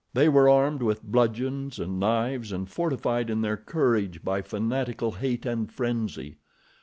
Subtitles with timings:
[0.15, 5.45] They were armed with bludgeons and knives, and fortified in their courage by fanatical hate
[5.45, 6.39] and frenzy.